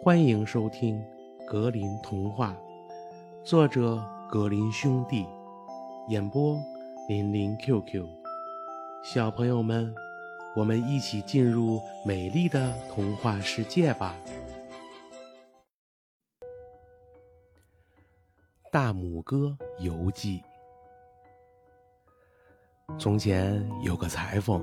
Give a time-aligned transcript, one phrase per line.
[0.00, 0.96] 欢迎收听
[1.44, 2.56] 《格林童话》，
[3.44, 5.26] 作者格林兄弟，
[6.08, 6.56] 演播
[7.08, 8.06] 林林 QQ。
[9.02, 9.92] 小朋友们，
[10.54, 14.14] 我们一起进入美丽的童话世界吧！
[18.70, 20.40] 《大拇哥游记》。
[22.98, 24.62] 从前有个裁缝，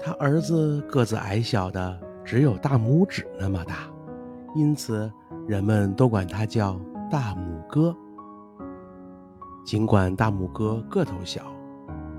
[0.00, 3.88] 他儿子个子矮小的，只有大拇指那么大。
[4.54, 5.10] 因此，
[5.46, 7.94] 人们都管他叫大拇哥。
[9.64, 11.42] 尽管大拇哥个头小，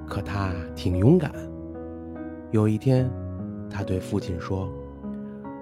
[0.08, 1.31] 可他挺勇敢。
[2.52, 3.09] 有一天，
[3.70, 4.70] 他对父亲说：“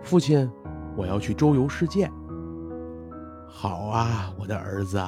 [0.04, 0.50] 父亲，
[0.96, 2.10] 我要去周游世界。
[3.48, 5.02] ”“好啊，我的儿子。”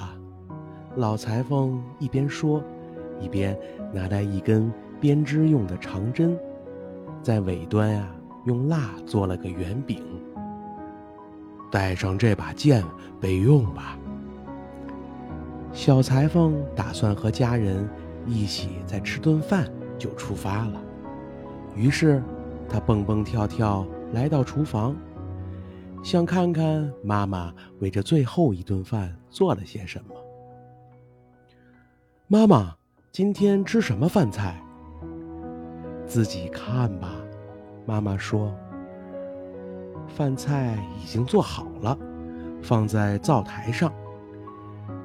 [0.95, 2.63] 老裁缝一边说，
[3.19, 3.57] 一边
[3.93, 6.37] 拿来一根编织用的长针，
[7.21, 8.07] 在尾端呀
[8.45, 10.01] 用蜡做了个圆饼。
[11.71, 12.83] 带上这把剑
[13.19, 13.97] 备用吧。
[15.71, 17.87] 小裁缝打算和家人
[18.25, 20.81] 一起再吃顿饭就出发了。
[21.75, 22.23] 于是，
[22.67, 24.95] 他蹦蹦跳跳来到厨房，
[26.03, 30.15] 想看看妈妈为这最后一顿饭做了些什么。
[32.27, 32.75] 妈妈，
[33.11, 34.61] 今天吃什么饭菜？
[36.07, 37.11] 自己看吧。
[37.85, 38.53] 妈妈说。
[40.09, 41.97] 饭菜已经做好了，
[42.61, 43.91] 放在灶台上。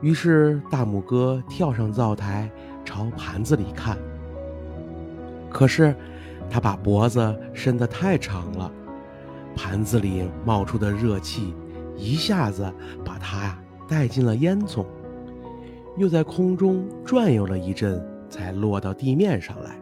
[0.00, 2.50] 于是大拇哥跳上灶台，
[2.84, 3.96] 朝盘子里看。
[5.48, 5.94] 可是
[6.50, 8.70] 他把脖子伸得太长了，
[9.55, 11.55] 盘子里冒出的热气
[11.96, 12.70] 一下子
[13.05, 13.56] 把他
[13.89, 14.84] 带进了烟囱，
[15.96, 19.77] 又在空中转悠了一阵，才落到地面上来。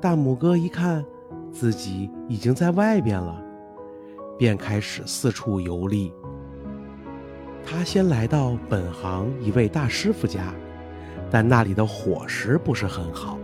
[0.00, 1.04] 大拇哥一看。
[1.52, 3.42] 自己已经在外边了，
[4.38, 6.12] 便开始四处游历。
[7.64, 10.54] 他先来到本行一位大师傅家，
[11.30, 13.38] 但那里的伙食不是很好。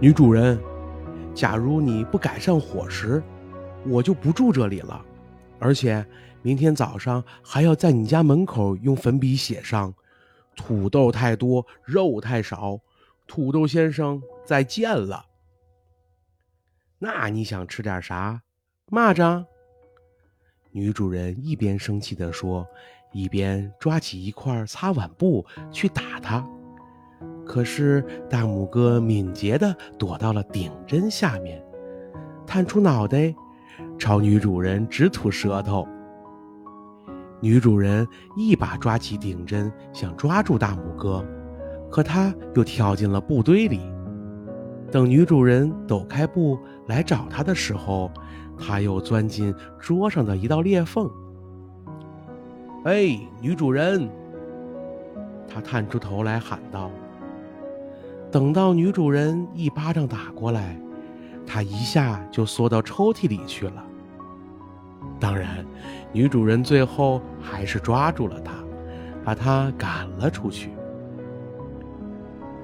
[0.00, 0.58] 女主人，
[1.34, 3.22] 假如你不改善伙食，
[3.86, 5.04] 我就不住这里了。
[5.58, 6.04] 而且
[6.42, 9.92] 明天早上还要在你家门口用粉笔写上
[10.56, 12.78] ：“土豆太多，肉太少。”
[13.26, 15.24] 土豆先生，再见了。
[16.98, 18.40] 那你想吃点啥？
[18.90, 19.44] 蚂蚱。
[20.70, 22.66] 女主人一边生气地说，
[23.12, 26.46] 一边抓起一块擦碗布去打它。
[27.44, 31.62] 可是大拇哥敏捷地躲到了顶针下面，
[32.46, 33.34] 探出脑袋，
[33.98, 35.86] 朝女主人直吐舌头。
[37.40, 41.22] 女主人一把抓起顶针，想抓住大拇哥，
[41.90, 43.80] 可他又跳进了布堆里。
[44.90, 48.10] 等女主人抖开布来找他的时候，
[48.58, 51.10] 他又钻进桌上的一道裂缝。
[52.84, 54.08] 哎，女主人！
[55.48, 56.90] 他探出头来喊道。
[58.30, 60.78] 等到女主人一巴掌打过来，
[61.46, 63.84] 他一下就缩到抽屉里去了。
[65.18, 65.64] 当然，
[66.12, 68.52] 女主人最后还是抓住了他，
[69.24, 70.70] 把他赶了出去。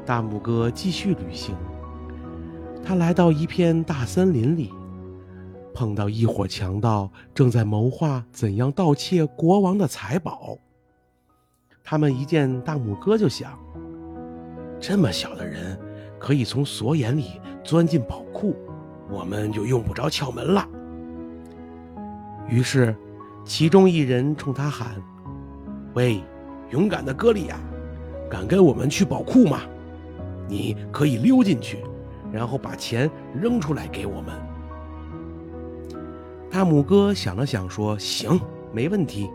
[0.05, 1.55] 大拇哥继续旅行。
[2.85, 4.73] 他来到一片大森林里，
[5.73, 10.59] 碰到一伙强盗正在谋划怎样盗窃国王的财宝。
[11.85, 13.59] 他们一见大拇哥就想：
[14.81, 15.79] 这么小的人
[16.19, 18.57] 可以从锁眼里钻进宝库，
[19.09, 20.69] 我们就用不着撬门了。
[22.49, 22.95] 于是，
[23.45, 25.01] 其中一人冲他喊
[25.95, 26.21] ：“喂，
[26.71, 27.59] 勇敢的歌利亚，
[28.29, 29.61] 敢跟我们去宝库吗？
[30.49, 31.79] 你可以溜进去。”
[32.33, 34.35] 然后把钱扔出来给我们。
[36.51, 38.41] 大拇哥想了想，说：“行，
[38.73, 39.31] 没问题。”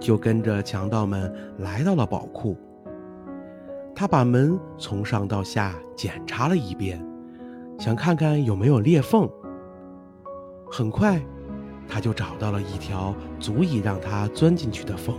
[0.00, 2.56] 就跟着强盗们来到了宝库。
[3.94, 7.00] 他把门从上到下检查了一遍，
[7.78, 9.30] 想看看有没有裂缝。
[10.70, 11.22] 很快，
[11.88, 15.16] 他就找到了一条足以让他钻进去的缝。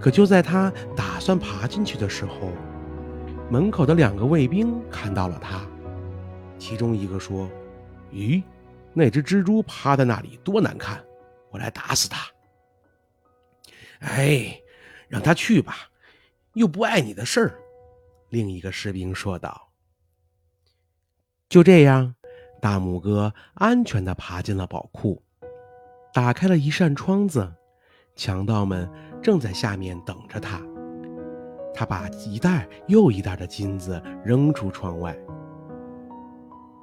[0.00, 2.48] 可就在他打算爬进去的时候，
[3.50, 5.66] 门口的两个卫兵看到了他，
[6.56, 7.50] 其中一个说
[8.12, 8.40] ：“咦，
[8.94, 11.04] 那只蜘蛛趴在那里多难看，
[11.50, 12.24] 我来打死它。
[13.98, 14.56] ”“哎，
[15.08, 15.90] 让他去吧，
[16.52, 17.58] 又不碍你的事儿。”
[18.30, 19.68] 另一个士兵说道。
[21.48, 22.14] 就这样，
[22.62, 25.20] 大拇哥安全地爬进了宝库，
[26.14, 27.52] 打开了一扇窗子，
[28.14, 28.88] 强盗们
[29.20, 30.62] 正在下面等着他。
[31.74, 35.16] 他把一袋又一袋的金子扔出窗外。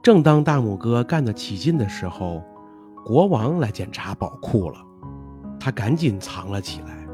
[0.01, 2.41] 正当大拇哥干得起劲的时候，
[3.05, 4.77] 国王来检查宝库了，
[5.59, 7.05] 他赶紧藏了起来。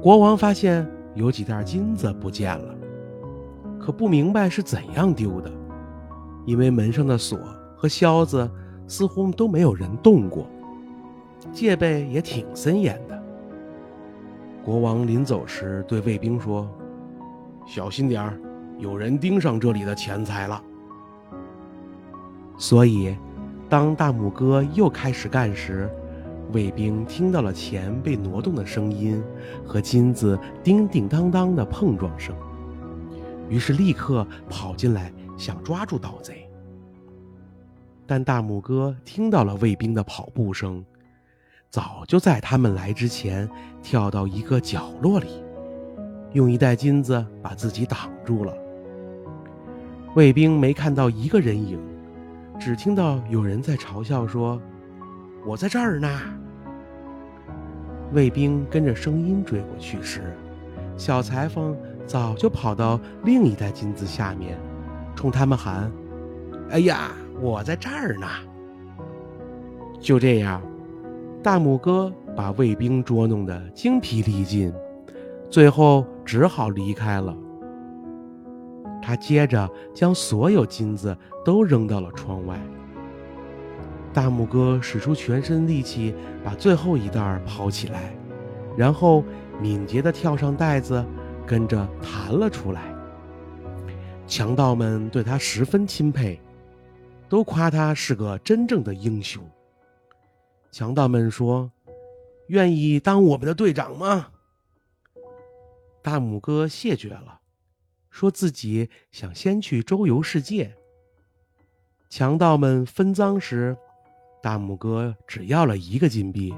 [0.00, 2.74] 国王发现有几袋金子不见了，
[3.78, 5.50] 可不明白是怎样丢的，
[6.46, 7.38] 因为门上的锁
[7.76, 8.50] 和销子
[8.88, 10.46] 似乎都没有人动过，
[11.52, 13.09] 戒备也挺森严的。
[14.64, 16.68] 国王临走时对卫兵说
[17.66, 18.38] ：“小心点儿，
[18.78, 20.62] 有人盯上这里的钱财了。”
[22.58, 23.16] 所以，
[23.68, 25.90] 当大拇哥又开始干时，
[26.52, 29.22] 卫兵听到了钱被挪动的声音
[29.64, 32.34] 和金子叮叮当当的碰撞声，
[33.48, 36.46] 于是立刻跑进来想抓住盗贼。
[38.06, 40.84] 但大拇哥听到了卫兵的跑步声，
[41.70, 43.48] 早就在他们来之前
[43.80, 45.28] 跳到一个角落里，
[46.32, 48.52] 用一袋金子把自己挡住了。
[50.16, 51.78] 卫兵没看到一个人影。
[52.58, 54.60] 只听到有人在嘲笑说
[55.46, 56.20] ：“我在这儿呢。”
[58.12, 60.36] 卫兵跟着声音追过去时，
[60.96, 61.74] 小裁缝
[62.04, 64.58] 早就跑到另一袋金子下面，
[65.14, 65.90] 冲他们喊
[66.68, 68.26] ：“哎呀，我在这儿呢！”
[69.98, 70.60] 就这样，
[71.42, 74.72] 大拇哥把卫兵捉弄得精疲力尽，
[75.48, 77.34] 最后只好离开了。
[79.00, 82.60] 他接着将所有金子都扔到了窗外。
[84.12, 86.14] 大拇哥使出全身力气
[86.44, 88.14] 把最后一袋抛起来，
[88.76, 89.24] 然后
[89.62, 91.02] 敏捷地跳上袋子，
[91.46, 92.94] 跟着弹了出来。
[94.26, 96.38] 强盗们对他十分钦佩，
[97.30, 99.42] 都夸他是个真正的英雄。
[100.70, 101.70] 强盗们说
[102.48, 104.28] ：“愿意当我们的队长吗？”
[106.02, 107.40] 大拇哥谢绝了。
[108.10, 110.74] 说自己想先去周游世界。
[112.08, 113.76] 强盗们分赃时，
[114.42, 116.52] 大拇哥只要了一个金币，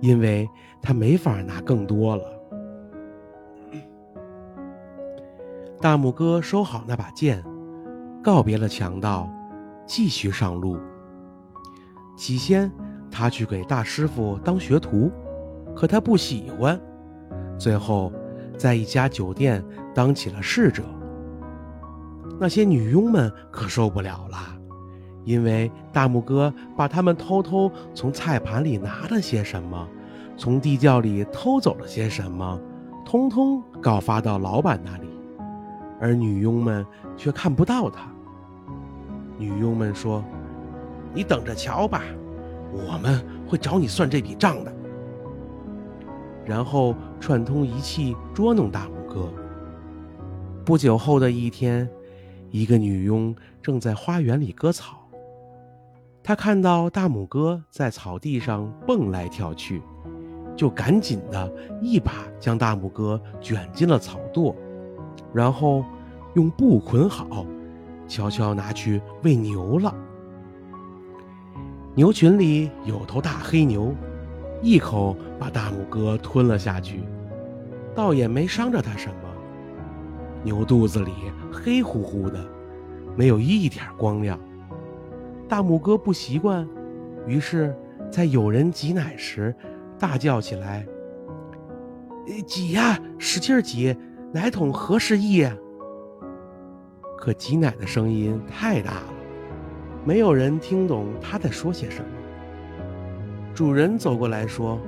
[0.00, 0.48] 因为
[0.82, 2.24] 他没法拿更多了。
[5.80, 7.44] 大拇哥收好那把剑，
[8.24, 9.30] 告别了强盗，
[9.86, 10.80] 继续上路。
[12.16, 12.72] 起先，
[13.12, 15.12] 他去给大师傅当学徒，
[15.76, 16.80] 可他不喜欢。
[17.56, 18.10] 最后。
[18.58, 20.84] 在一家酒店当起了侍者，
[22.38, 24.36] 那些女佣们可受不了了，
[25.24, 29.88] 因为大拇哥把他们偷偷从菜盘里拿了些什么，
[30.36, 32.60] 从地窖里偷走了些什么，
[33.04, 35.08] 通通告发到老板那里，
[35.98, 36.86] 而女佣们
[37.16, 38.02] 却看不到他。
[39.38, 40.22] 女佣们说
[41.12, 42.02] ：“你等着瞧吧，
[42.72, 44.72] 我们会找你算这笔账的。”
[46.44, 49.32] 然后串通一气捉弄大拇哥。
[50.64, 51.88] 不久后的一天，
[52.50, 55.08] 一个女佣正在花园里割草，
[56.22, 59.82] 她看到大拇哥在草地上蹦来跳去，
[60.56, 64.54] 就赶紧的一把将大拇哥卷进了草垛，
[65.32, 65.84] 然后
[66.34, 67.46] 用布捆好，
[68.08, 69.94] 悄悄拿去喂牛了。
[71.94, 73.94] 牛群里有头大黑牛。
[74.64, 77.02] 一口把大拇哥吞了下去，
[77.96, 79.14] 倒也没伤着他什么。
[80.44, 81.12] 牛肚子里
[81.52, 82.38] 黑乎乎的，
[83.16, 84.38] 没有一点光亮。
[85.48, 86.64] 大拇哥不习惯，
[87.26, 87.76] 于是，
[88.08, 89.52] 在有人挤奶时，
[89.98, 90.86] 大叫起来
[92.46, 93.96] ：“挤呀，使劲挤，
[94.32, 95.44] 奶桶合适意。”
[97.18, 99.06] 可挤奶的声音太大了，
[100.04, 102.08] 没有人听懂他在说些什么。
[103.54, 104.80] 主人走过来说：“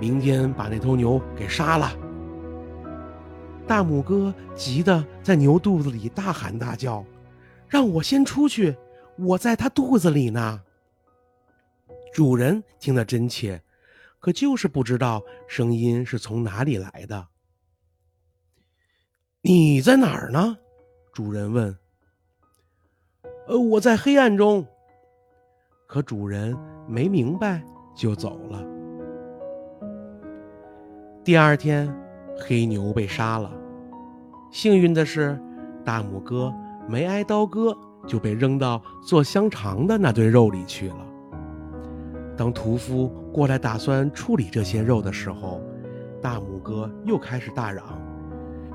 [0.00, 1.92] 明天把那头牛给杀了。”
[3.66, 7.04] 大拇哥急得在牛肚子里大喊大叫
[7.68, 8.74] ：“让我先出去，
[9.18, 10.62] 我在他肚子里呢。”
[12.14, 13.62] 主人听得真切，
[14.18, 17.28] 可就是不知道声音是从哪里来的。
[19.42, 20.56] “你在哪儿呢？”
[21.12, 21.76] 主人问。
[23.48, 24.64] “呃，我在黑暗中。”
[25.86, 26.56] 可主人
[26.88, 27.62] 没明白。
[27.94, 28.64] 就走了。
[31.22, 31.94] 第二天，
[32.38, 33.52] 黑牛被杀了。
[34.50, 35.38] 幸运的是，
[35.84, 36.50] 大拇哥
[36.88, 41.06] 没挨刀割，就被扔到做香肠的那堆肉里去了。
[42.34, 45.60] 当屠夫过来打算处理这些肉的时候，
[46.22, 47.84] 大拇哥又开始大嚷：“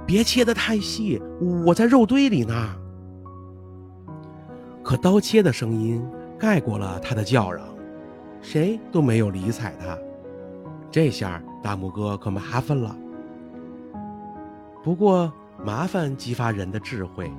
[0.06, 1.20] 别切得太细，
[1.66, 2.54] 我在肉堆里呢。”
[4.88, 6.01] 可刀切的声音
[6.39, 7.67] 盖过了他的叫嚷。
[8.41, 9.98] 谁都没有理睬他，
[10.89, 12.96] 这下大拇哥可麻烦了。
[14.82, 15.29] 不过
[15.62, 17.29] 麻烦激发人的智慧，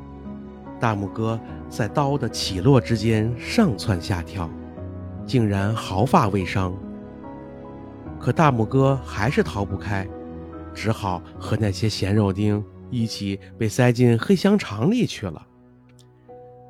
[0.78, 1.40] 大拇哥
[1.70, 4.50] 在刀的起落之间上蹿下跳，
[5.24, 6.74] 竟然毫发未伤。
[8.20, 10.06] 可大拇哥还是逃不开，
[10.74, 15.47] 只好和那些咸肉丁一起被塞进黑香肠里去了。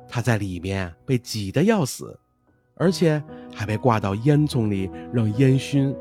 [0.09, 2.19] 他在里面被挤得要死，
[2.75, 3.23] 而且
[3.53, 5.95] 还被挂到烟囱里让烟熏。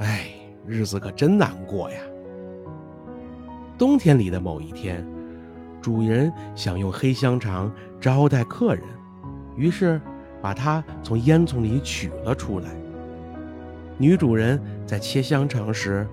[0.00, 0.30] 哎，
[0.66, 1.98] 日子可真难过呀！
[3.78, 5.06] 冬天里的某一天，
[5.80, 8.82] 主人想用黑香肠招待客人，
[9.56, 10.00] 于是
[10.42, 12.68] 把它从烟囱里取了出来。
[13.96, 16.06] 女主人在切香肠时，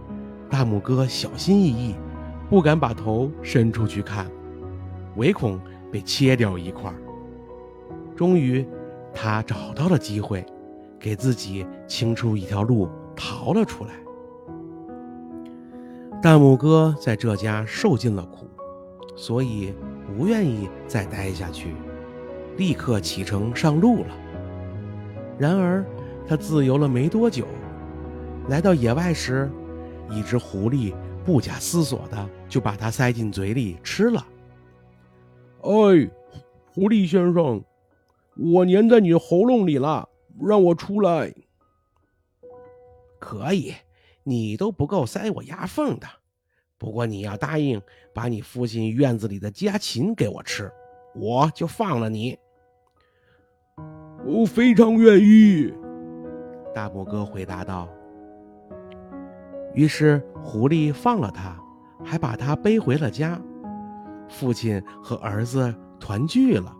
[0.49, 1.95] 大拇哥小心翼翼，
[2.49, 4.29] 不敢把头伸出去看，
[5.15, 5.59] 唯恐
[5.91, 6.93] 被切掉一块。
[8.17, 8.67] 终于，
[9.13, 10.43] 他找到了机会，
[10.99, 13.91] 给自己清出一条路，逃了出来。
[16.19, 18.47] 大拇哥在这家受尽了苦，
[19.15, 19.71] 所以
[20.07, 21.75] 不愿意再待下去，
[22.57, 24.07] 立刻启程上路了。
[25.37, 25.85] 然而，
[26.27, 27.45] 他自由了没多久。
[28.49, 29.47] 来到野外时，
[30.09, 30.91] 一只狐狸
[31.23, 34.25] 不假思索的就把它塞进嘴里吃了。
[35.61, 36.09] 哎，
[36.73, 37.61] 狐狸先生，
[38.39, 40.07] 我粘在你喉咙里了，
[40.41, 41.33] 让我出来。
[43.19, 43.73] 可以，
[44.23, 46.07] 你都不够塞我牙缝的。
[46.77, 47.81] 不过你要答应
[48.13, 50.71] 把你父亲院子里的家禽给我吃，
[51.15, 52.37] 我就放了你。
[54.23, 55.73] 我非常愿意。
[56.75, 57.89] 大拇哥回答道。
[59.73, 61.59] 于是，狐狸放了他，
[62.03, 63.41] 还把他背回了家。
[64.29, 66.75] 父亲和儿子团聚了。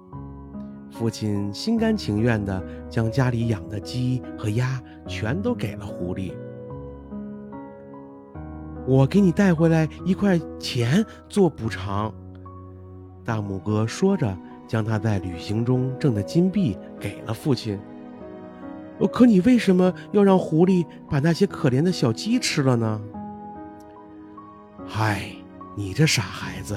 [0.98, 6.34] 父亲心甘情愿地将家里养的鸡和鸭全都给了狐狸。
[8.88, 12.12] 我给你带回来一块钱做补偿。
[13.24, 14.36] 大拇哥说着，
[14.68, 17.80] 将他在旅行中挣的金币给了父亲。
[19.12, 23.00] 可你为什么要让狐狸把那些可怜的小鸡吃了呢？
[24.84, 25.30] 嗨，
[25.76, 26.76] 你这傻孩子，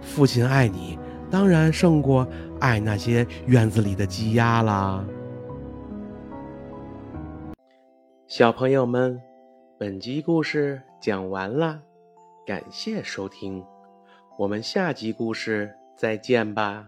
[0.00, 0.98] 父亲爱你，
[1.30, 2.26] 当然胜过
[2.60, 5.04] 爱那些院子里的鸡鸭啦。
[8.26, 9.20] 小朋友们，
[9.78, 11.80] 本集故事讲完了，
[12.46, 13.64] 感谢收听，
[14.38, 16.86] 我们下集故事再见吧。